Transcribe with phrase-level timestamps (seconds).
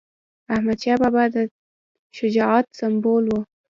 [0.53, 1.35] احمدشاه بابا د
[2.17, 3.33] شجاعت سمبول و.